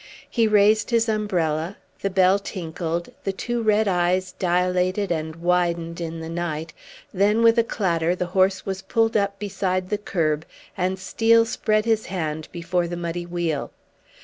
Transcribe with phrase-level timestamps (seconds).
[0.27, 6.21] He raised his umbrella, the bell tinkled, the two red eyes dilated and widened in
[6.21, 6.73] the night,
[7.13, 10.43] then with a clatter the horse was pulled up beside the curb,
[10.75, 13.69] and Steel spread his hand before the muddy wheel.